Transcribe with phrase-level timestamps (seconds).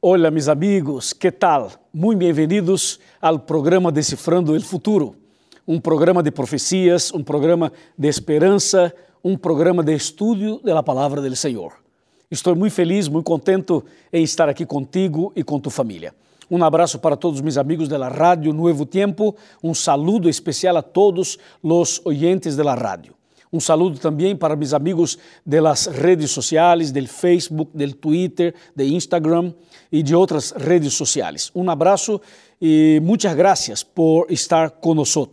[0.00, 1.70] Hola mis amigos, ¿qué tal?
[1.92, 5.16] Muy bienvenidos al programa Decifrando el Futuro,
[5.66, 11.34] um programa de profecias, um programa de esperança, um programa de estudo da palavra do
[11.34, 11.72] Senhor.
[12.30, 16.14] Estou muito feliz, muito contento em estar aqui contigo e com tu família.
[16.48, 20.82] Um abraço para todos os meus amigos da Rádio Novo Tempo, um saludo especial a
[20.82, 23.17] todos os oyentes da rádio.
[23.52, 29.52] Um saludo também para meus amigos das redes sociais, do Facebook, do Twitter, do Instagram
[29.90, 31.50] e de outras redes sociais.
[31.54, 32.20] Um abraço
[32.60, 35.28] e muitas graças por estar conosco.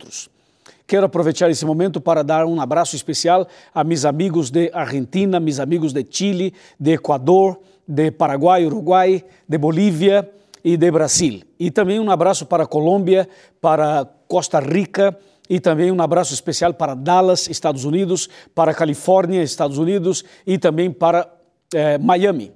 [0.86, 5.58] Quero aproveitar esse momento para dar um abraço especial a meus amigos de Argentina, meus
[5.58, 10.30] amigos de Chile, de Equador, de Paraguai, Uruguai, de Bolívia
[10.64, 11.42] e de Brasil.
[11.58, 13.28] E também um abraço para Colômbia,
[13.60, 15.16] para Costa Rica,
[15.48, 20.90] e também um abraço especial para Dallas, Estados Unidos, para Califórnia, Estados Unidos e também
[20.90, 21.30] para
[21.74, 22.52] eh, Miami.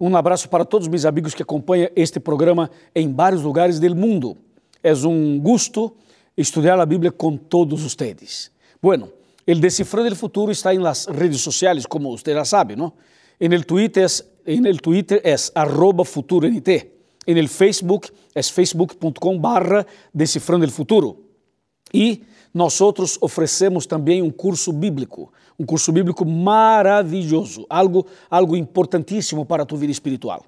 [0.00, 3.94] Um abraço para todos os meus amigos que acompanham este programa em vários lugares do
[3.94, 4.36] mundo.
[4.82, 5.94] É um gosto
[6.36, 8.50] estudar a Bíblia com todos vocês.
[8.82, 9.12] Bueno,
[9.46, 10.80] o Decifrando do Futuro está em
[11.14, 12.94] redes sociais, como você já sabe, ¿no?
[13.38, 14.08] En el Twitter
[14.44, 15.22] en el Twitter
[15.54, 16.68] arroba futuroNT.
[17.24, 21.31] En el Facebook es facebook.com barra Decifrando el Futuro.
[21.92, 29.46] E nós outros oferecemos também um curso bíblico, um curso bíblico maravilhoso, algo, algo importantíssimo
[29.46, 30.44] para a tua vida espiritual.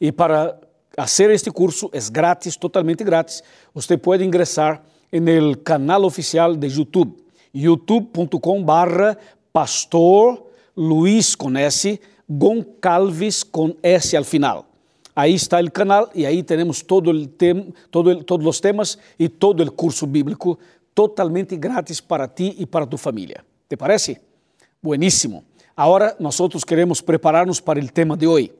[0.00, 0.58] E para
[0.96, 3.42] fazer este curso é grátis, totalmente grátis.
[3.74, 7.16] Você pode ingressar no canal oficial de YouTube,
[7.52, 9.16] youtube.com barra
[9.52, 10.46] pastor
[10.76, 14.66] Luiz com S, Goncalves com S al final.
[15.14, 19.62] Aí está o canal e aí temos todo tem, todo todos os temas e todo
[19.62, 20.58] o curso bíblico
[20.94, 23.44] totalmente grátis para ti e para tu família.
[23.68, 24.20] ¿Te parece?
[24.82, 25.44] Buenísimo.
[25.76, 28.52] Agora nós queremos prepararnos para o tema de hoje.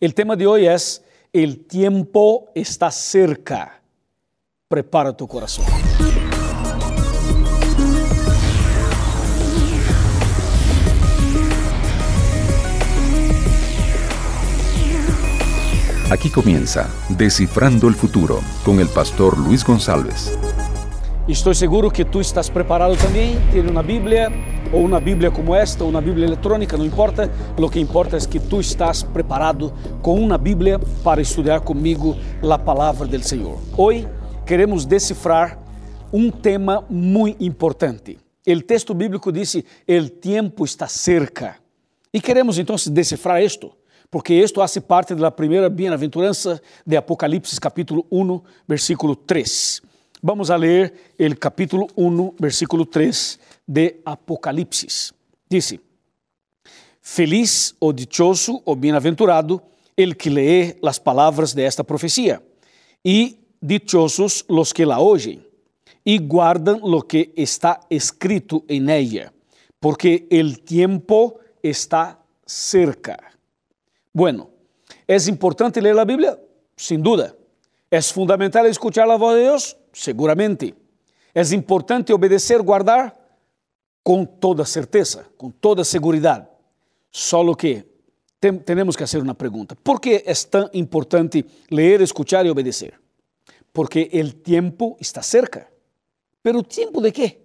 [0.00, 0.76] O tema de hoje é
[1.32, 3.80] El tiempo está cerca.
[4.68, 5.64] Prepara tu coração.
[16.10, 20.38] Aquí comienza Descifrando el Futuro con el pastor Luis González.
[21.28, 23.36] Estou seguro que tu estás preparado também.
[23.52, 24.28] Tem uma Bíblia
[24.72, 27.30] ou uma Bíblia como esta, ou uma Bíblia eletrônica, não importa.
[27.56, 29.72] O que importa é que tu estás preparado
[30.02, 33.56] com uma Bíblia para estudar comigo a palavra do Senhor.
[33.76, 34.08] Hoje
[34.44, 35.60] queremos decifrar
[36.12, 38.18] um tema muito importante.
[38.44, 41.54] O texto bíblico disse: "El tiempo está cerca".
[42.12, 43.70] E queremos então decifrar isto,
[44.10, 49.91] porque isto faz parte da primeira bem-aventurança de Apocalipse, capítulo 1, versículo 3.
[50.24, 55.12] Vamos a ler el capítulo 1, versículo 3 de Apocalipsis.
[55.50, 55.80] Dice,
[57.00, 59.64] Feliz o dichoso o bienaventurado
[59.96, 62.40] el que lee las palabras de esta profecía,
[63.02, 65.44] y dichosos los que la oyen
[66.04, 69.32] y guardan lo que está escrito en ella,
[69.80, 73.18] porque el tiempo está cerca.
[74.12, 74.50] Bueno,
[75.04, 76.38] ¿es importante leer la Biblia?
[76.76, 77.34] Sin duda.
[77.90, 79.76] ¿Es fundamental escuchar la voz de Dios?
[79.92, 80.74] Seguramente.
[81.34, 83.14] É importante obedecer, guardar
[84.02, 86.48] com toda certeza, com toda segurança.
[87.10, 87.84] Só que
[88.40, 93.00] tem, temos que fazer uma pergunta: por que é tão importante ler, escuchar e obedecer?
[93.72, 95.68] Porque o tempo está cerca.
[96.42, 97.38] Pero tempo de quê?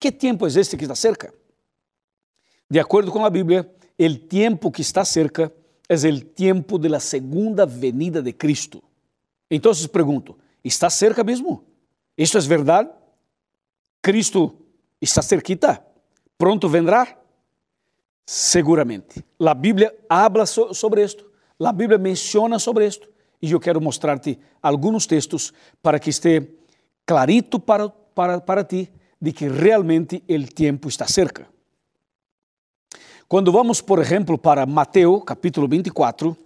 [0.00, 1.32] Que tempo é este que está cerca?
[2.70, 5.52] De acordo com a Bíblia, o tempo que está cerca
[5.88, 8.82] é o tempo da segunda venida de Cristo.
[9.50, 11.64] Então, pergunto: Está cerca mesmo.
[12.16, 12.90] Isto é verdade?
[14.02, 14.56] Cristo
[15.00, 15.84] está cerquita?
[16.36, 17.18] Pronto vendrá?
[18.26, 19.24] Seguramente.
[19.40, 21.30] A Bíblia habla sobre isto.
[21.60, 23.08] A Bíblia menciona sobre isto.
[23.40, 26.46] E eu quero mostrar-te alguns textos para que esteja
[27.06, 31.48] clarito para, para, para ti de que realmente o tempo está cerca.
[33.26, 36.36] Quando vamos, por exemplo, para Mateus, capítulo 24,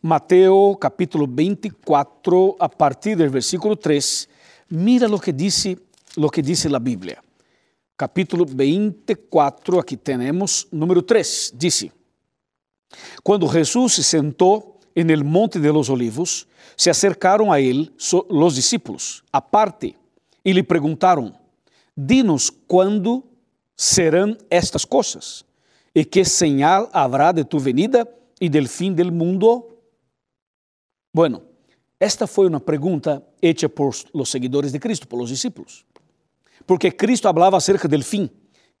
[0.00, 4.28] Mateo capítulo 24, a partir del versículo 3,
[4.68, 5.78] mira lo que dice,
[6.16, 7.22] lo que dice la Biblia.
[7.96, 11.90] Capítulo 24, aquí tenemos número 3, dice,
[13.22, 16.46] Cuando Jesús se sentó en el monte de los olivos,
[16.76, 17.92] se acercaron a él
[18.30, 19.96] los discípulos, aparte,
[20.44, 21.36] y le preguntaron,
[21.94, 23.24] dinos cuándo
[23.74, 25.44] serán estas cosas,
[25.92, 28.08] y qué señal habrá de tu venida
[28.40, 29.68] y del fin del mundo.
[31.12, 31.42] Bueno,
[31.98, 35.84] esta foi uma pergunta hecha por los seguidores de Cristo, por los discípulos.
[36.66, 38.28] Porque Cristo hablaba acerca del fim.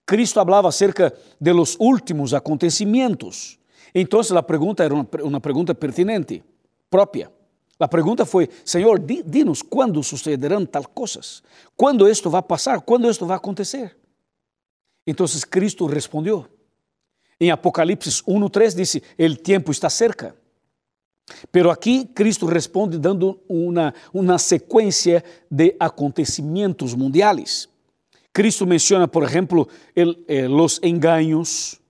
[0.04, 3.58] Cristo hablaba acerca de los últimos acontecimientos.
[3.92, 6.42] Entonces la pregunta era una pregunta pertinente,
[6.88, 7.30] propia.
[7.78, 11.44] La pregunta fue, Señor, di, dinos cuándo sucederán tal cosas,
[11.76, 13.96] cuándo esto va a pasar, cuándo esto va a acontecer.
[15.06, 15.46] Entonces
[17.38, 17.46] Cristo respondió.
[17.46, 20.34] En Apocalipsis 1.3 dice, el tiempo está cerca.
[21.50, 27.68] Pero aquí Cristo responde dando una, una secuencia de acontecimientos mundiales.
[28.32, 31.80] Cristo menciona, por ejemplo, el, eh, los engaños,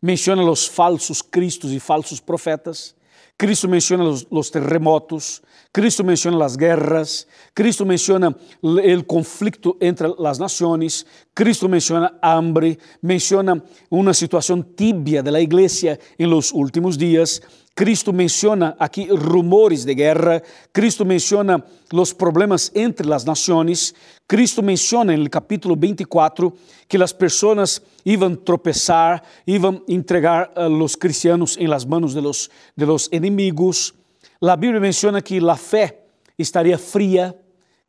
[0.00, 2.94] menciona los falsos cristos y falsos profetas,
[3.38, 8.36] Cristo menciona los, terremotos, Cristo menciona las guerras, Cristo menciona
[8.82, 16.00] el conflicto entre las naciones, Cristo menciona hambre, menciona una situación tibia de la iglesia
[16.18, 17.40] en los últimos días,
[17.78, 20.42] Cristo menciona aqui rumores de guerra,
[20.72, 23.94] Cristo menciona os problemas entre as nações,
[24.26, 26.52] Cristo menciona no capítulo 24
[26.88, 32.50] que as pessoas iam tropeçar, iam entregar a los cristianos em las manos de los,
[32.76, 33.94] de los enemigos.
[34.42, 36.00] A Bíblia menciona que a fé
[36.36, 37.32] estaria fria,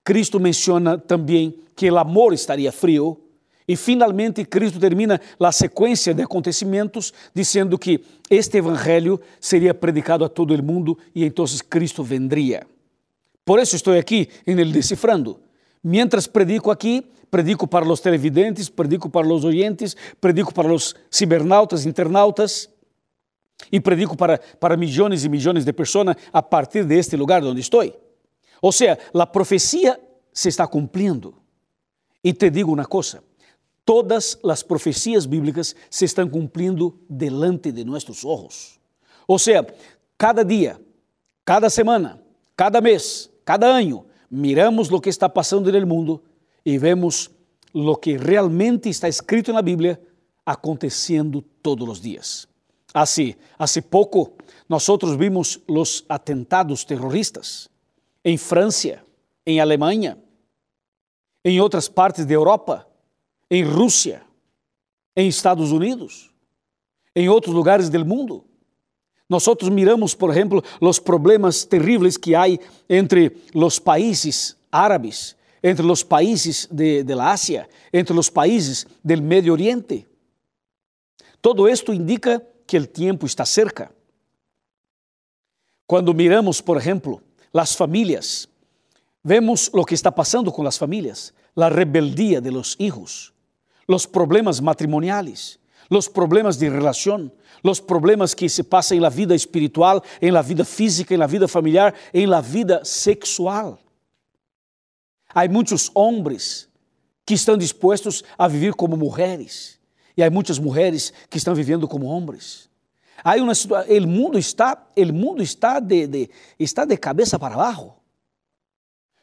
[0.04, 3.20] Cristo menciona também que o amor estaria frio.
[3.69, 10.30] E finalmente Cristo termina a sequência de acontecimentos dizendo que este evangelho seria predicado a
[10.30, 12.66] todo o mundo e então Cristo vendria.
[13.45, 15.39] Por isso estou aqui em el decifrando.
[15.83, 21.86] Mientras predico aqui, predico para os televidentes, predico para os oyentes, predico para os cibernautas,
[21.86, 22.68] internautas
[23.71, 27.62] e predico para, para milhões e milhões de pessoas a partir de este lugar onde
[27.62, 27.83] estou.
[28.63, 30.00] Ou seja, a profecia
[30.33, 31.36] se está cumprindo.
[32.24, 33.29] E te digo uma coisa:
[33.90, 38.80] todas as profecias bíblicas se estão cumprindo delante de nossos olhos.
[39.28, 39.66] Ou seja,
[40.16, 40.80] cada dia,
[41.44, 42.22] cada semana,
[42.56, 46.22] cada mês, cada ano, miramos o que está passando no mundo
[46.64, 47.32] e vemos
[47.74, 50.00] o que realmente está escrito na Bíblia
[50.46, 52.48] acontecendo todos os dias.
[52.94, 54.34] Assim, hace pouco,
[54.70, 54.86] nós
[55.18, 57.68] vimos os atentados terroristas
[58.24, 59.00] em França,
[59.48, 60.16] em Alemanha,
[61.44, 62.86] em outras partes da Europa,
[63.50, 64.22] em Rússia,
[65.16, 66.31] em Estados Unidos,
[67.16, 68.46] em outros lugares do mundo.
[69.28, 72.46] Nós miramos, por exemplo, os problemas terríveis que há
[72.90, 79.22] entre os países árabes, entre os países de, de la Ásia, entre os países do
[79.22, 80.07] Medio Oriente.
[81.42, 83.92] Todo esto indica que o tempo está cerca.
[85.86, 87.22] Quando miramos, por exemplo,
[87.54, 88.48] as famílias,
[89.24, 93.34] vemos o que está passando com as famílias, a rebeldia de los hijos,
[93.90, 95.60] los problemas matrimoniales,
[95.90, 97.34] los problemas de relación,
[97.64, 101.26] los problemas que se pasan en la vida espiritual, en la vida física, en la
[101.26, 103.80] vida familiar, en la vida sexual.
[105.34, 106.70] Hay muchos hombres
[107.26, 109.80] que estão dispostos a viver como mulheres
[110.16, 112.70] e há muitas mulheres que estão vivendo como homens.
[113.24, 117.92] Hay situação, o mundo está, el mundo está de, de, está de cabeça para abaixo.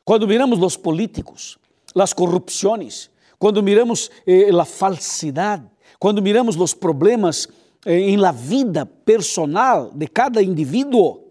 [0.04, 1.56] Quando miramos os políticos,
[1.94, 3.10] as corrupções,
[3.46, 5.70] quando miramos eh, falsidade,
[6.00, 7.48] quando miramos os problemas
[7.84, 11.22] eh, la vida personal de cada indivíduo,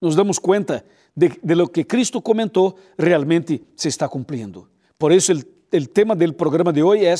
[0.00, 0.84] nos damos conta
[1.16, 4.68] de, de lo que Cristo comentou realmente se está cumprindo.
[4.96, 7.16] Por isso, o tema do programa de hoje é: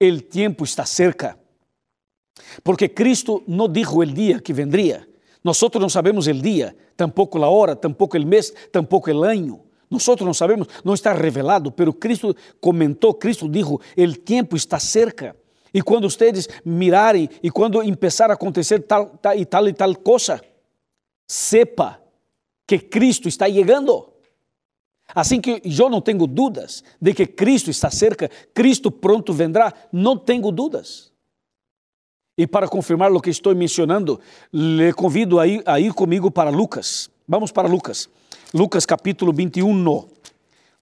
[0.00, 1.38] el tempo está cerca.
[2.64, 5.06] Porque Cristo não dijo el dia que vendria.
[5.44, 9.65] Nós não sabemos el dia, tampouco a hora, tampouco el mês, tampouco el ano.
[9.90, 15.36] Nós não sabemos, não está revelado, pero Cristo comentou, Cristo dijo, el tempo está cerca.
[15.72, 19.94] E quando vocês mirarem e quando começar a acontecer tal, tal e tal e tal
[19.96, 20.40] coisa,
[21.28, 22.00] sepa
[22.66, 24.12] que Cristo está chegando.
[25.14, 30.16] Assim que eu não tenho dúvidas de que Cristo está cerca, Cristo pronto vendrá, não
[30.16, 31.12] tenho dúvidas.
[32.36, 34.20] E para confirmar o que estou mencionando,
[34.52, 37.08] le convido a ir, a ir comigo para Lucas.
[37.26, 38.08] Vamos para Lucas.
[38.52, 40.08] Lucas capítulo 21.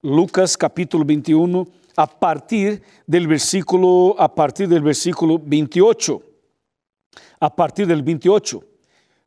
[0.02, 1.66] Lucas capítulo 21
[1.96, 6.22] a partir del versículo a partir del versículo 28.
[7.40, 8.62] A partir del 28.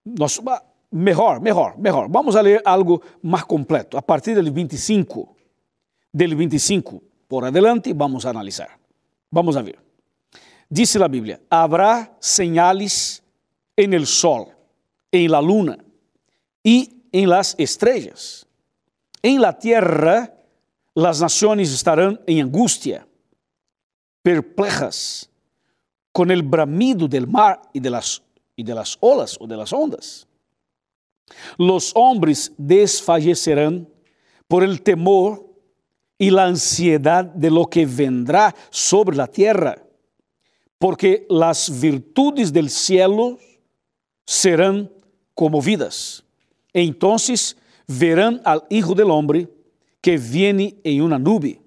[0.03, 0.41] Nós,
[0.91, 2.07] mejor, mejor, mejor.
[2.09, 3.97] Vamos a ler algo mais completo.
[3.97, 5.35] A partir del 25.
[6.11, 8.69] Del 25 por adelante vamos a analisar.
[9.29, 9.77] Vamos a ver.
[10.69, 13.23] Dice la Biblia, habrá señales
[13.75, 14.47] en el sol,
[15.11, 15.77] en la luna
[16.63, 18.45] y en las estrellas.
[19.21, 20.33] En la tierra
[20.93, 23.07] las naciones estarán en angustia,
[24.23, 25.29] perplejas,
[26.11, 28.23] con el bramido del mar y de las,
[28.55, 30.27] y de las olas o de las ondas.
[31.57, 33.87] Los hombres desfallecerán
[34.47, 35.45] por el temor
[36.17, 39.83] y la ansiedad de lo que vendrá sobre la tierra,
[40.79, 43.37] porque las virtudes del cielo
[44.25, 44.91] serán
[45.35, 46.23] conmovidas.
[46.79, 47.57] Entonces
[47.87, 49.49] verán al Hijo del Hombre
[49.99, 51.59] que viene en una nube,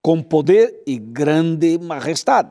[0.00, 2.50] con poder y grande majestad.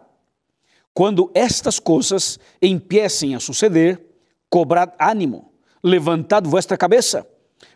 [0.93, 4.07] Cuando estas cosas empiecen a suceder,
[4.47, 7.25] cobrad ánimo, levantad vuestra cabeza,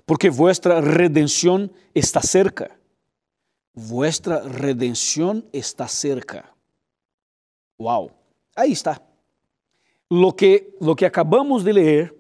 [0.06, 2.78] porque vuestra redención está cerca.
[3.74, 6.56] Vuestra redención está cerca.
[7.80, 8.12] Wow,
[8.56, 9.02] ahí está.
[10.12, 12.17] Lo que, lo que acabamos de leer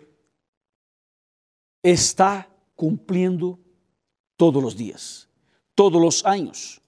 [1.91, 3.57] está cumpliendo
[4.35, 5.29] todos los días,
[5.73, 6.81] todos los años.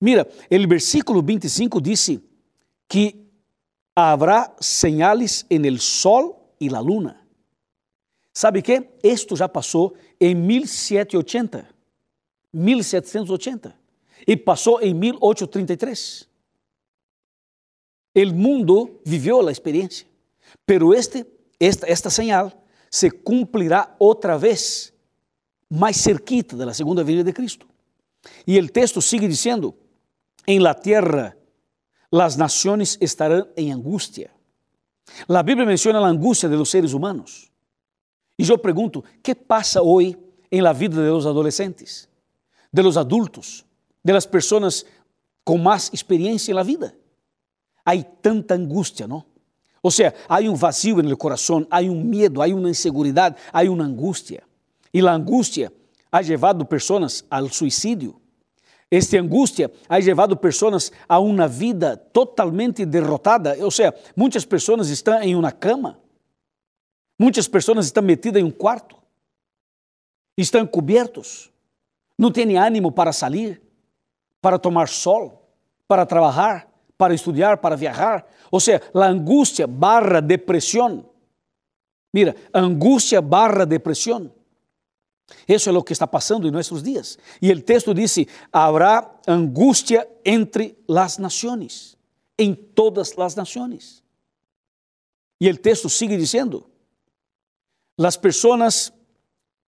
[0.00, 2.20] Mira, el versículo 25 dice
[2.88, 3.22] que
[3.94, 7.22] habrá señales en el sol y la luna.
[8.32, 8.98] ¿Sabe qué?
[9.02, 11.68] Esto ya pasó en 1780,
[12.52, 13.78] 1780,
[14.26, 16.28] y pasó en 1833.
[18.14, 20.06] El mundo vivió la experiencia,
[20.64, 21.26] pero este,
[21.58, 22.54] esta, esta señal
[22.96, 24.90] se cumprirá outra vez,
[25.68, 27.68] mais cerquita da segunda vinda de Cristo.
[28.46, 29.74] E o texto sigue dizendo:
[30.46, 31.36] em la tierra
[32.10, 34.30] las naciones estarán em angústia.
[35.28, 37.52] La Bíblia menciona a angústia de los seres humanos.
[38.38, 40.16] E eu pergunto: que passa hoje
[40.50, 42.08] em la vida de los adolescentes,
[42.72, 43.66] de los adultos,
[44.02, 44.86] de las personas
[45.44, 46.96] com mais experiência em la vida?
[47.84, 49.22] Há tanta angústia, não?
[49.86, 53.68] O sea, hay un vacío en el corazón, hay un miedo, hay una inseguridad, hay
[53.68, 54.42] una angustia.
[54.90, 55.72] Y la angustia
[56.10, 58.20] ha llevado personas al suicidio.
[58.90, 63.56] Esta angústia ha llevado pessoas a uma vida totalmente derrotada.
[63.60, 66.00] Ou seja, muitas pessoas estão em uma cama,
[67.16, 68.96] muitas pessoas estão metidas em um quarto,
[70.36, 71.52] estão cobertos,
[72.18, 73.62] não têm ânimo para sair,
[74.42, 75.48] para tomar sol,
[75.86, 78.26] para trabalhar, para estudar, para viajar.
[78.50, 81.08] O sea, la angustia barra depresión.
[82.12, 84.32] Mira, angustia barra depresión.
[85.46, 87.18] Eso es lo que está pasando en nuestros días.
[87.40, 91.98] Y el texto dice, habrá angustia entre las naciones,
[92.36, 94.02] en todas las naciones.
[95.38, 96.70] Y el texto sigue diciendo,
[97.96, 98.92] las personas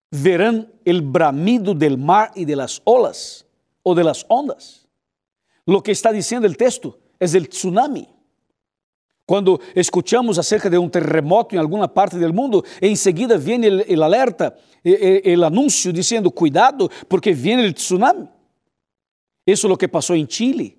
[0.09, 3.45] verán el bramido del mar y de las olas
[3.83, 4.87] o de las ondas.
[5.65, 8.07] Lo que está diciendo el texto es el tsunami.
[9.25, 14.03] Quando escuchamos acerca de um terremoto em alguma parte do mundo, em seguida vem o
[14.03, 18.27] alerta, o anúncio dizendo: cuidado, porque vem o tsunami.
[19.45, 20.77] Isso é o que passou em Chile,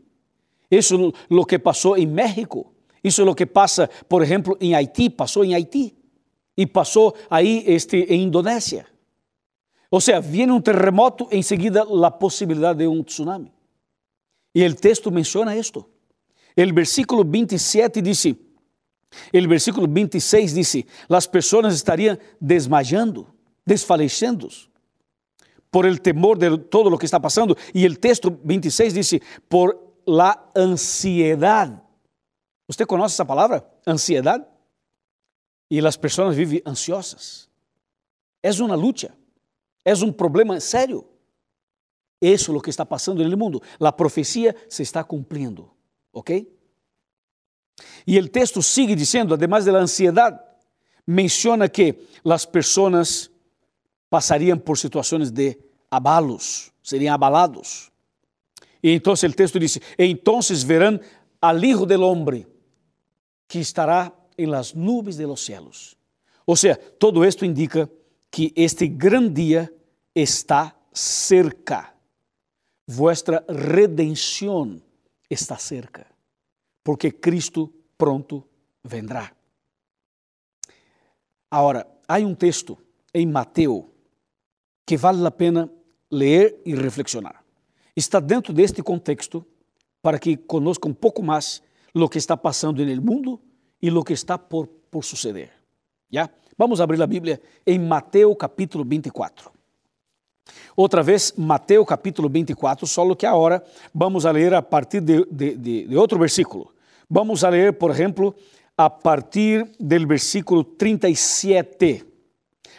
[0.70, 2.72] isso é o que passou em México,
[3.04, 5.94] isso é o que passa, por exemplo, em Haiti, passou em Haiti
[6.56, 8.86] e passou aí este, em Indonésia.
[9.90, 13.52] Ou seja, vem um terremoto, em seguida a possibilidade de um tsunami.
[14.54, 15.84] E o texto menciona isto.
[16.60, 18.36] El versículo 27 dice,
[19.32, 24.46] el versículo 26 dice, las personas estarían desmayando, desfaleciendo
[25.70, 27.56] por el temor de todo lo que está pasando.
[27.72, 31.82] Y el texto 26 dice, por la ansiedad.
[32.66, 33.66] ¿Usted conoce esa palabra?
[33.86, 34.46] Ansiedad.
[35.66, 37.48] Y las personas viven ansiosas.
[38.42, 39.14] Es una lucha.
[39.82, 41.08] Es un problema serio.
[42.20, 43.62] Eso es lo que está pasando en el mundo.
[43.78, 45.79] La profecía se está cumpliendo.
[46.12, 46.30] ¿Ok?
[48.04, 50.44] Y el texto sigue diciendo, además de la ansiedad,
[51.06, 53.30] menciona que las personas
[54.08, 57.90] pasarían por situaciones de abalos, serían abalados.
[58.82, 61.00] Y entonces el texto dice, entonces verán
[61.40, 62.46] al Hijo del Hombre
[63.46, 65.96] que estará en las nubes de los cielos.
[66.44, 67.88] O sea, todo esto indica
[68.30, 69.70] que este gran día
[70.14, 71.94] está cerca.
[72.86, 74.82] Vuestra redención
[75.30, 76.06] está cerca,
[76.82, 78.46] porque Cristo pronto
[78.82, 79.32] vendrá.
[81.50, 82.76] Agora, há um texto
[83.14, 83.84] em Mateus
[84.84, 85.70] que vale a pena
[86.10, 87.44] ler e reflexionar.
[87.94, 89.46] Está dentro deste contexto
[90.02, 91.62] para que conosca um pouco mais
[91.94, 93.40] o que está passando no mundo
[93.80, 95.52] e o que está por, por suceder.
[96.60, 99.59] Vamos abrir a Bíblia em Mateus capítulo 24.
[100.76, 105.56] Outra vez, Mateus capítulo 24, só que agora vamos a ler a partir de, de,
[105.56, 106.72] de, de outro versículo.
[107.08, 108.34] Vamos a ler, por exemplo,
[108.76, 112.04] a partir do versículo 37.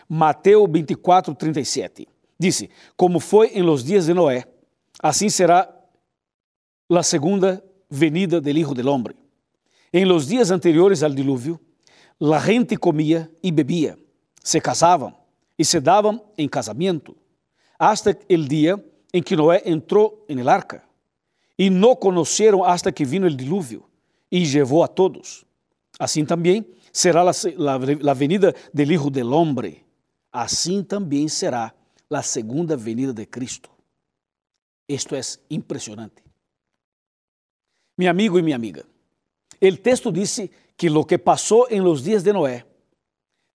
[0.08, 2.08] Mateus 24, 37.
[2.40, 4.46] Dice: Como foi em los dias de Noé,
[5.02, 5.70] assim será
[6.90, 9.16] a segunda venida del Hijo del Hombre.
[9.94, 11.60] En los dias anteriores al diluvio,
[12.20, 13.98] la gente comia e bebia,
[14.44, 15.14] se casavam
[15.58, 17.16] e se davam em casamento
[17.82, 18.80] hasta el día
[19.12, 20.88] en que Noé entró en el arca.
[21.58, 23.90] Y no conocieron hasta que vino el diluvio
[24.30, 25.44] y llevó a todos.
[25.98, 29.84] Así también será la, la, la venida del Hijo del Hombre,
[30.32, 31.74] assim também será
[32.12, 33.72] a segunda venida de Cristo.
[34.88, 36.22] Isto é impressionante.
[37.98, 38.86] Meu amigo e minha amiga,
[39.62, 42.64] o texto disse que lo que passou em los dias de Noé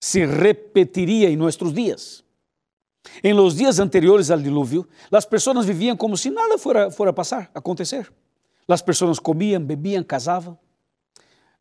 [0.01, 2.26] se repetiria em nossos dias.
[3.23, 7.49] Em los dias anteriores ao dilúvio, as pessoas viviam como se nada fora, fora passar,
[7.53, 8.11] acontecer.
[8.67, 10.57] As pessoas comiam, bebiam, casavam,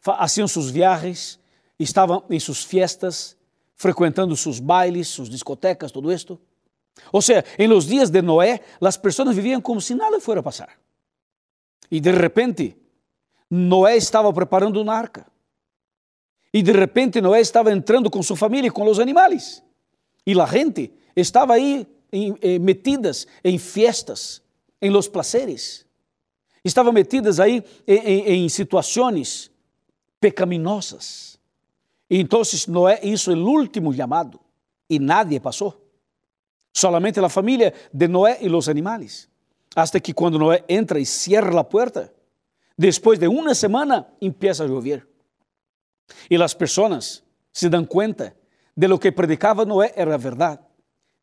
[0.01, 1.39] faziam seus viagens,
[1.79, 3.37] estavam em suas fiestas,
[3.75, 6.39] frequentando seus bailes, suas discotecas, tudo isto.
[7.13, 10.71] Ou seja, em los dias de Noé, as pessoas viviam como se nada fora passar.
[11.91, 12.77] E de repente,
[13.51, 15.27] Noé estava preparando uma arca.
[16.53, 19.63] E de repente Noé estava entrando com sua família e com os animais.
[20.27, 24.43] E a gente estava aí eh, metidas em fiestas,
[24.81, 25.87] em los placeres.
[26.65, 29.51] Estavam metidas aí em, em, em situações
[30.21, 31.39] pecaminosas.
[32.11, 34.39] E então Noé hizo o último chamado
[34.89, 35.83] e nadie passou.
[36.73, 39.29] Solamente a família de Noé e os animais.
[39.75, 42.13] Hasta que quando Noé entra e cierra a porta,
[42.79, 45.07] depois de uma semana, empieza a chover.
[46.31, 48.37] E as pessoas se dão conta
[48.77, 50.61] de lo que predicava Noé era verdade.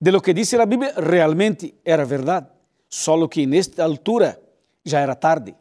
[0.03, 2.47] De lo que disse a Bíblia realmente era verdade.
[2.89, 4.37] Só que nesta altura
[4.83, 5.55] já era tarde.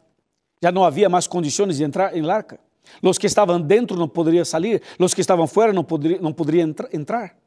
[0.61, 2.59] Já não havia mais condições de entrar em arca.
[3.01, 7.37] Os que estavam dentro não poderiam sair, os que estavam fora não poderiam, entrar.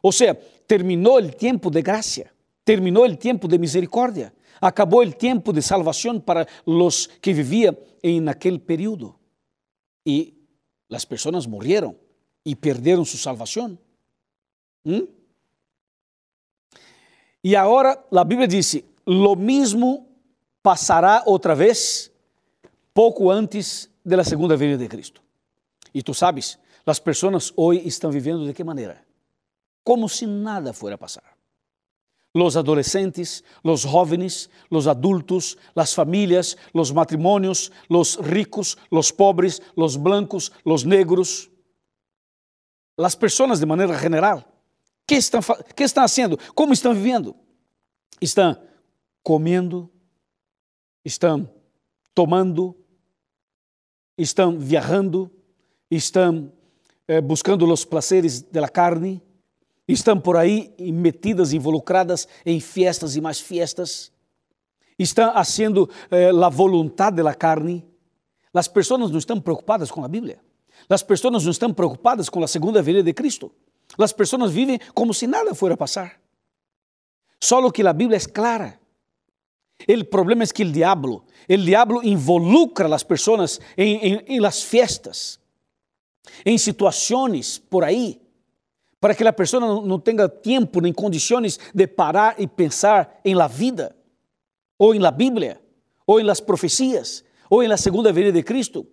[0.00, 0.36] Ou seja,
[0.68, 2.30] terminou o tempo de graça,
[2.64, 8.20] terminou o tempo de misericórdia, acabou o tempo de salvação para os que viviam em
[8.20, 9.16] naquele período.
[10.06, 10.32] E
[10.92, 11.96] as pessoas morreram
[12.44, 13.76] e perderam sua salvação.
[14.84, 15.16] ¿Mm?
[17.48, 20.08] E agora a Bíblia diz: lo mesmo
[20.64, 22.10] passará outra vez
[22.92, 25.22] pouco antes da segunda venida de Cristo.
[25.94, 29.00] E tu sabes, as pessoas hoje estão vivendo de que maneira?
[29.84, 31.36] Como se nada a passar.
[32.34, 39.96] Los adolescentes, los jóvenes, los adultos, las familias, los matrimonios, los ricos, los pobres, los
[39.96, 41.48] blancos, los negros,
[42.98, 44.44] las personas de maneira general,
[45.06, 45.40] que estão,
[45.74, 46.36] que estão fazendo?
[46.52, 47.45] Como estão vivendo?
[48.20, 48.56] Estão
[49.22, 49.90] comendo,
[51.04, 51.48] estão
[52.14, 52.74] tomando,
[54.16, 55.30] estão viajando,
[55.90, 56.52] estão
[57.06, 59.22] eh, buscando os prazeres da carne,
[59.86, 64.10] estão por aí metidas, involucradas em fiestas e mais fiestas,
[64.98, 67.84] estão fazendo eh, a vontade da carne.
[68.54, 70.40] As pessoas não estão preocupadas com a Bíblia.
[70.88, 73.52] As pessoas não estão preocupadas com a segunda venida de Cristo.
[73.98, 76.25] As pessoas vivem como se nada fuera a passar.
[77.42, 78.80] Só que a Bíblia é clara.
[79.88, 85.38] O problema é que o diabo, o diabo involucra as pessoas em, em, las fiestas,
[86.44, 88.20] em situações por aí,
[88.98, 93.46] para que a pessoa não, tenha tempo nem condições de parar e pensar em la
[93.46, 93.94] vida,
[94.78, 95.60] ou em la Bíblia,
[96.06, 98.86] ou em las profecias, ou em la segunda venida de Cristo.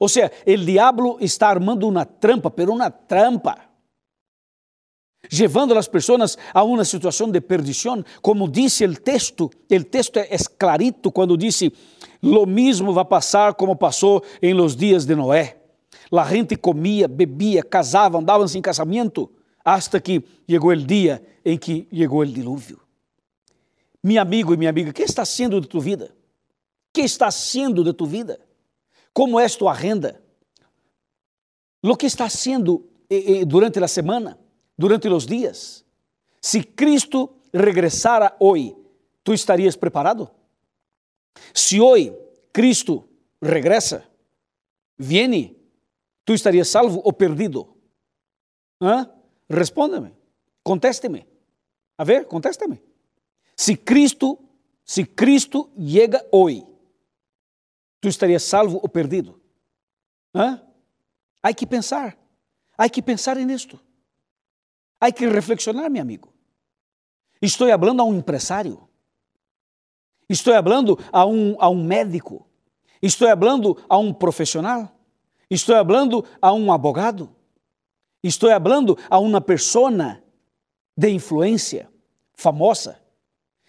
[0.00, 3.63] Ou seja, o diabo está armando uma trampa, pero uma trampa
[5.30, 10.36] llevando as pessoas a uma situação de perdição, como disse o texto, o texto é
[10.58, 11.72] clarito quando disse,
[12.22, 15.60] lo mismo vai passar como passou em los dias de Noé.
[16.10, 16.58] La gente
[17.08, 19.30] bebia, casava, andavam sem casamento,
[19.64, 22.80] hasta que chegou o dia em que chegou o dilúvio.
[24.02, 26.14] Meu amigo e minha amiga, que está sendo de tu vida?
[26.92, 28.38] Que está sendo de tu vida?
[29.12, 30.22] Como é tua renda?
[31.82, 34.38] Lo que está sendo eh, eh, durante a semana?
[34.76, 35.84] Durante os dias.
[36.40, 38.76] Se Cristo regressara hoje,
[39.22, 40.30] tu estarias preparado?
[41.52, 42.16] Se hoje
[42.52, 43.08] Cristo
[43.40, 44.08] regressa,
[44.96, 45.56] viene,
[46.24, 47.76] tu estarias salvo ou perdido?
[48.80, 49.10] ¿Ah?
[49.48, 50.12] Responda-me,
[50.62, 51.26] conteste-me.
[51.96, 52.82] A ver, conteste-me.
[53.56, 54.38] Se Cristo,
[54.84, 56.66] se Cristo chega hoje,
[58.00, 59.40] tu estarias salvo ou perdido?
[60.34, 62.18] Há que pensar,
[62.76, 63.80] há que pensar nisto.
[65.04, 66.32] Há que reflexionar, meu amigo.
[67.42, 68.88] Estou falando a um empresário.
[70.30, 72.46] Estou falando a um, a um médico.
[73.02, 74.90] Estou falando a um profissional.
[75.50, 77.28] Estou falando a um abogado.
[78.22, 80.22] Estou falando a uma pessoa
[80.96, 81.86] de influência
[82.32, 82.98] famosa.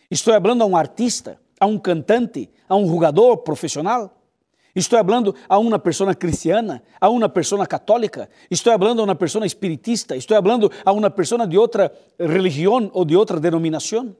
[0.09, 4.14] Estou falando a um artista, a um cantante, a um jogador profissional.
[4.75, 9.45] Estou falando a uma pessoa cristiana, a uma pessoa católica, estou falando a uma pessoa
[9.45, 14.15] espiritista, estou falando a uma pessoa de outra religião ou de outra denominação.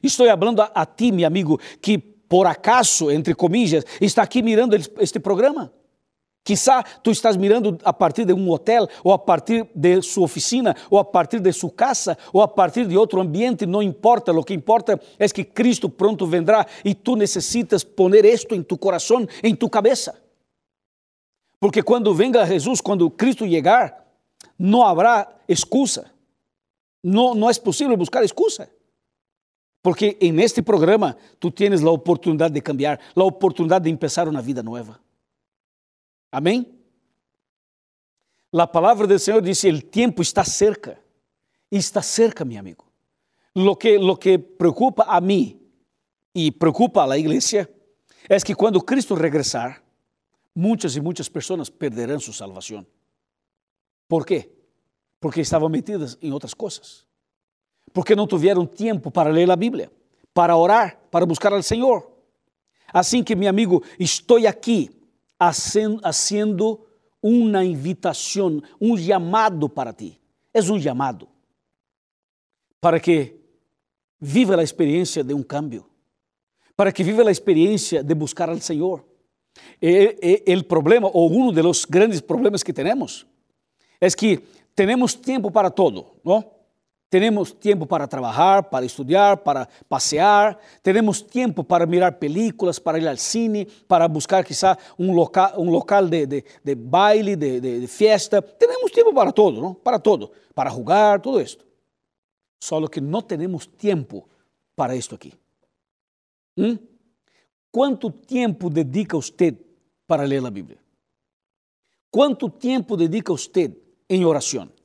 [0.00, 4.76] Estou falando a, a ti, meu amigo, que por acaso, entre comillas, está aqui mirando
[5.00, 5.72] este programa.
[6.48, 10.74] Quizá tú estás mirando a partir de un hotel o a partir de su oficina
[10.88, 14.42] o a partir de su casa o a partir de otro ambiente, no importa, lo
[14.42, 19.28] que importa es que Cristo pronto vendrá y tú necesitas poner esto en tu corazón,
[19.42, 20.14] en tu cabeza.
[21.58, 24.06] Porque cuando venga Jesús, cuando Cristo llegar,
[24.56, 26.10] no habrá excusa.
[27.02, 28.70] No, no es posible buscar excusa.
[29.82, 34.40] Porque en este programa tú tienes la oportunidad de cambiar, la oportunidad de empezar una
[34.40, 34.98] vida nueva.
[36.30, 36.78] Amém?
[38.52, 40.98] A palavra do Senhor diz: o tempo está cerca.
[41.70, 42.86] Está cerca, meu amigo.
[43.54, 45.60] Lo que, lo que preocupa a mim
[46.34, 47.68] e preocupa a la igreja
[48.28, 49.82] é que quando Cristo regressar,
[50.54, 52.86] muitas e muitas pessoas perderão sua salvação.
[54.06, 54.50] ¿Por quê?
[55.20, 57.06] Porque estavam metidas em outras coisas.
[57.92, 59.90] Porque não tiveram tempo para ler a Bíblia,
[60.32, 62.10] para orar, para buscar ao Senhor.
[62.92, 64.90] Assim que, meu amigo, estou aqui
[65.38, 66.86] haciendo
[67.20, 70.20] una invitación, un llamado para ti.
[70.52, 71.28] Es un llamado
[72.80, 73.40] para que
[74.18, 75.88] viva la experiencia de un cambio,
[76.74, 79.06] para que viva la experiencia de buscar al Señor.
[79.80, 83.26] El problema, o uno de los grandes problemas que tenemos,
[83.98, 86.57] es que tenemos tiempo para todo, ¿no?
[87.08, 93.08] Tenemos tiempo para trabajar, para estudiar, para pasear, tenemos tiempo para mirar películas, para ir
[93.08, 96.44] al cine, para buscar quizá un local, un local de,
[96.76, 98.42] baile, de, de, fiesta.
[98.42, 99.74] Tenemos tiempo para todo, ¿no?
[99.74, 101.64] Para todo, para jugar, todo esto.
[102.60, 104.28] Solo que no tenemos tiempo
[104.74, 105.32] para esto aquí.
[106.56, 106.74] ¿Mm?
[107.70, 109.54] ¿Cuánto tiempo dedica usted
[110.06, 110.78] para leer la Biblia?
[112.10, 113.72] ¿Cuánto tiempo dedica usted
[114.08, 114.77] en oración?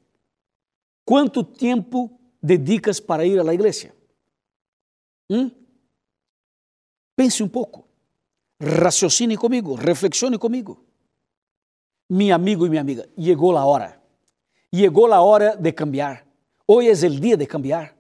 [1.06, 3.94] Quanto tempo dedicas para ir à igreja?
[5.30, 5.52] Hum?
[7.16, 7.88] Pense um pouco.
[8.62, 10.86] Raciocine comigo, reflexione comigo.
[12.10, 14.02] Meu amigo e minha amiga, chegou a hora.
[14.74, 16.26] Chegou a hora de cambiar.
[16.66, 17.96] Hoje é o dia de cambiar.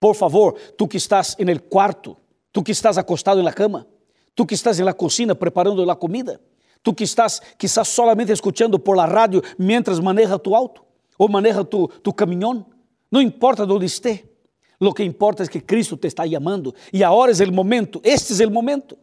[0.00, 2.16] Por favor, tu que estás no quarto,
[2.50, 3.86] tu que estás acostado na cama,
[4.34, 6.40] tu que estás na cocina preparando a comida,
[6.82, 10.91] tu que estás quizás solamente escuchando por la rádio mientras maneja tu auto
[11.22, 12.12] ou maneja tu, tu
[13.08, 14.24] não importa onde esté.
[14.80, 18.42] Lo que importa é que Cristo te está chamando e agora é o momento, este
[18.42, 18.98] é o momento.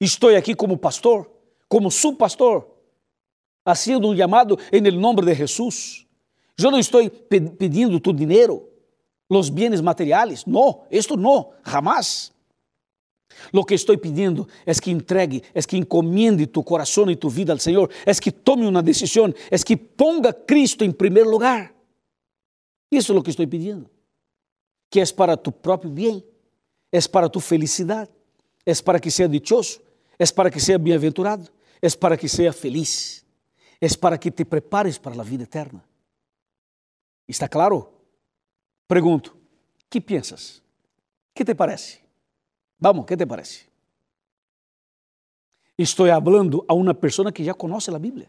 [0.00, 1.30] Estou aqui como pastor,
[1.68, 2.66] como su pastor,
[3.64, 6.04] haciendo um chamado em nome de Jesus.
[6.60, 8.68] Eu não estou pedindo tu dinheiro,
[9.28, 12.32] os bienes materiais, não, isto não, jamás.
[13.52, 17.52] Lo que estou pedindo é que entregue, é que encomiende tu coração e tu vida
[17.52, 21.74] ao Senhor, é que tome uma decisão, é que ponga Cristo em primeiro lugar.
[22.90, 23.88] Isso é o que estou pedindo.
[24.90, 26.24] Que é para tu próprio bem,
[26.90, 28.10] é para tu felicidade,
[28.64, 29.80] é para que seja dichoso,
[30.18, 31.48] é para que seja bem-aventurado,
[31.80, 33.24] é para que seja feliz,
[33.80, 35.84] é para que te prepares para a vida eterna.
[37.26, 37.92] Está claro?
[38.86, 39.36] Pergunto:
[39.90, 40.62] que pensas?
[41.34, 42.07] Que te parece?
[42.78, 43.68] Vamos, ¿qué te parece?
[45.76, 48.28] Estou falando a uma pessoa que já conhece a Bíblia.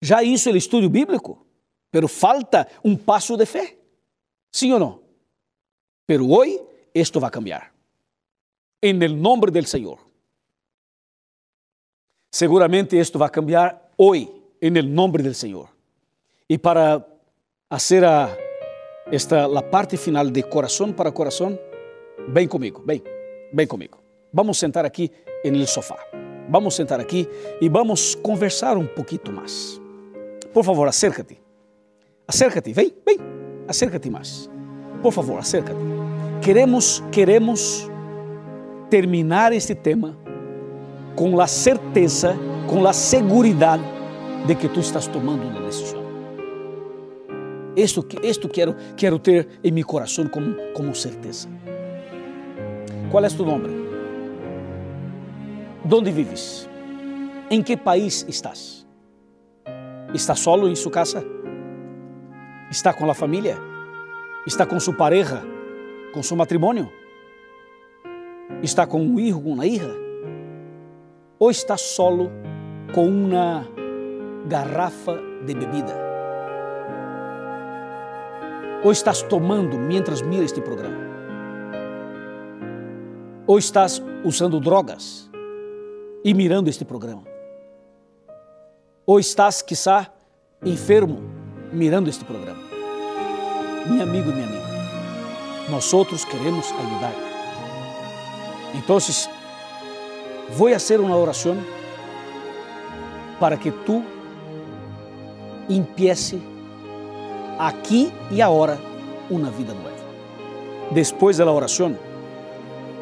[0.00, 1.44] Já hizo o estudo bíblico,
[1.90, 3.76] pero falta um passo de fé.
[4.52, 5.02] Sim ou não?
[6.06, 6.60] Pero hoje
[6.94, 7.72] esto vai cambiar.
[8.80, 9.98] El nombre del Senhor.
[12.30, 15.68] Seguramente esto vai cambiar hoje, el nombre del Senhor.
[16.48, 17.06] E para
[17.68, 18.36] hacer a,
[19.10, 21.58] esta la parte final de coração para coração,
[22.28, 23.02] vem comigo, vem.
[23.52, 23.98] Vem comigo.
[24.32, 25.10] Vamos sentar aqui
[25.44, 25.98] no sofá.
[26.48, 27.28] Vamos sentar aqui
[27.60, 29.80] e vamos conversar um pouquinho mais.
[30.52, 31.40] Por favor, acércate.
[32.26, 33.18] Acércate, vem, vem.
[33.68, 34.50] Acércate mais.
[35.02, 35.78] Por favor, acércate.
[36.42, 37.88] Queremos, queremos
[38.88, 40.18] terminar este tema
[41.14, 42.36] com a certeza,
[42.68, 43.78] com a segurança
[44.46, 46.00] de que tu estás tomando uma decisão.
[47.76, 51.48] Isto, isto quero, quero ter em meu coração como, como certeza.
[53.10, 53.72] ¿Cuál es tu nombre?
[55.82, 56.68] ¿Dónde vives?
[57.50, 58.86] ¿En qué país estás?
[60.14, 61.20] ¿Está solo en su casa?
[62.70, 63.58] ¿Está con la familia?
[64.46, 65.42] ¿Está con su pareja?
[66.12, 66.88] ¿Con su matrimonio?
[68.62, 69.90] ¿Está con un hijo, con una hija?
[71.38, 72.30] ¿O está solo
[72.94, 73.68] con una
[74.48, 75.14] garrafa
[75.46, 75.96] de bebida?
[78.84, 81.10] ¿O estás tomando mientras mira este programa?
[83.50, 85.28] Ou estás usando drogas
[86.24, 87.24] e mirando este programa?
[89.04, 90.08] Ou estás, quiçá,
[90.64, 91.20] enfermo
[91.72, 92.62] mirando este programa?
[93.88, 97.12] Meu amigo e minha amiga, nós outros queremos ajudar.
[98.72, 98.98] Então,
[100.50, 101.56] vou fazer uma oração
[103.40, 104.04] para que tu
[105.68, 106.40] empiece
[107.58, 108.80] aqui e agora
[109.28, 109.90] uma vida nova.
[110.92, 112.09] Depois da oração,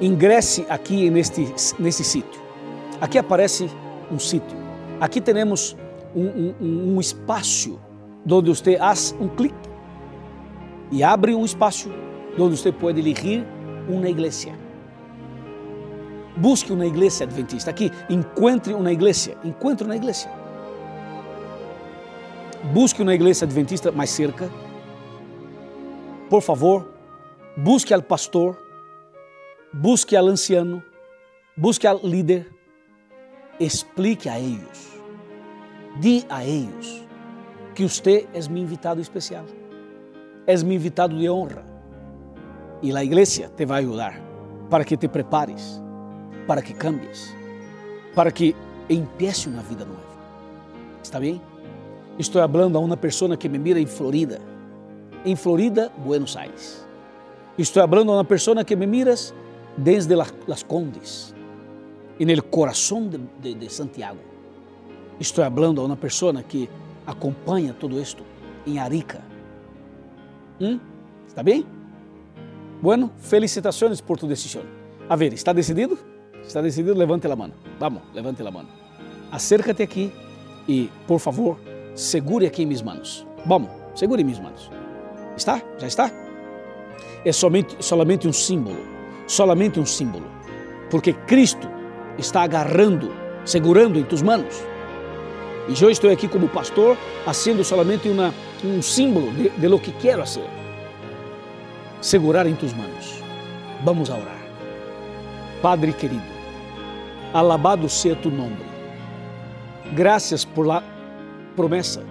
[0.00, 2.40] ingresse aqui neste, nesse sítio.
[3.00, 3.70] Aqui aparece
[4.10, 4.56] um sítio.
[5.00, 5.76] Aqui temos
[6.14, 7.78] um, um, um espaço
[8.30, 9.68] onde você faz um clique
[10.90, 11.90] e abre um espaço
[12.38, 13.46] onde você pode elegir
[13.88, 14.52] uma igreja.
[16.36, 17.70] Busque uma igreja adventista.
[17.70, 19.36] Aqui, encontre uma igreja.
[19.44, 20.30] Encontre uma igreja.
[22.72, 24.48] Busque uma igreja adventista mais cerca.
[26.30, 26.88] Por favor,
[27.56, 28.56] busque al pastor,
[29.72, 30.82] busque al anciano,
[31.56, 32.46] busque al líder.
[33.60, 34.96] Explique a eles.
[36.00, 37.04] Di a eles
[37.74, 39.44] que você é meu invitado especial.
[40.46, 41.64] É meu invitado de honra.
[42.80, 44.20] E a igreja te vai ajudar
[44.70, 45.80] para que te prepares
[46.48, 47.36] para que cambies,
[48.14, 48.56] para que
[48.88, 50.00] empiece uma vida nova.
[51.02, 51.40] ¿Está bem?
[52.18, 54.40] Estou falando a uma pessoa que me mira em Florida,
[55.26, 56.88] em Florida, Buenos Aires.
[57.58, 59.34] Estou falando a uma pessoa que me miras
[59.82, 61.34] desde las, Condes,
[62.18, 64.18] en el corazón de, de, de Santiago.
[65.20, 66.68] Estou falando a uma pessoa que
[67.06, 68.22] acompanha todo esto
[68.66, 69.20] em Arica.
[70.60, 70.78] ¿Mm?
[71.26, 71.64] ¿Está bem?
[72.80, 74.62] Bueno, felicitações por tu decisão.
[75.08, 75.98] A ver, ¿está decidido?
[76.42, 76.94] Está decidido?
[76.94, 77.52] Levante a mão.
[77.78, 78.66] Vamos, levante a mão.
[79.32, 80.12] Acércate aqui
[80.68, 81.58] e, por favor,
[81.94, 83.26] segure aqui em minhas mãos.
[83.44, 84.70] Vamos, segure em minhas mãos.
[85.36, 85.60] Está?
[85.78, 86.10] Já está?
[87.24, 88.97] É somente, solamente um símbolo.
[89.28, 90.26] Solamente um símbolo.
[90.90, 91.68] Porque Cristo
[92.18, 93.14] está agarrando,
[93.44, 94.64] segurando em tuas mãos.
[95.68, 99.92] E eu estou aqui como pastor, fazendo solamente uma, um símbolo de, de lo que
[99.92, 100.48] quero fazer.
[102.00, 103.22] Segurar em tuas mãos.
[103.84, 104.38] Vamos orar.
[105.60, 106.22] Padre querido,
[107.34, 108.56] alabado seja tu nome.
[109.92, 110.82] Graças por la
[111.54, 112.02] promessa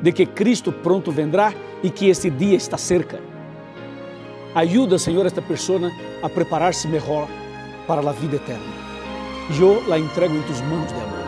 [0.00, 3.20] de que Cristo pronto vendrá e que este dia está cerca.
[4.56, 5.92] Ajuda, Senhor, esta pessoa
[6.22, 7.28] a preparar-se melhor
[7.86, 8.64] para a vida eterna.
[9.60, 11.26] Eu la entrego em tus manos de amor.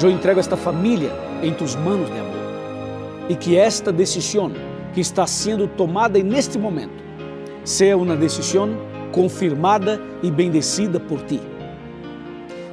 [0.00, 1.10] Eu entrego esta família
[1.42, 3.26] em tus manos de amor.
[3.28, 4.52] E que esta decisão
[4.92, 7.02] que está sendo tomada neste momento
[7.64, 8.68] seja uma decisão
[9.10, 11.40] confirmada e bendecida por ti.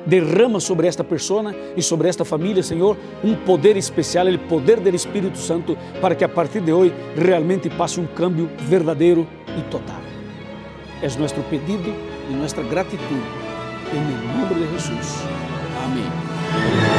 [0.06, 4.96] Derrama sobre esta pessoa e sobre esta família, Senhor, um poder especial, o poder do
[4.96, 10.02] Espírito Santo, para que a partir de hoje realmente passe um cambio verdadeiro e total.
[11.02, 11.94] É nosso pedido
[12.30, 13.08] e nossa gratidão.
[13.94, 15.24] Em nome de Jesus.
[15.84, 16.91] Amém.